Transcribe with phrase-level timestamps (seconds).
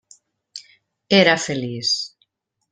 [1.19, 1.89] Era feliç.